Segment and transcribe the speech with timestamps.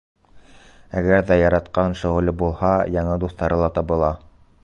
[1.01, 4.13] Әгәр ҙә яратҡан шөғөлө булһа, яңы дуҫтары ла табыла.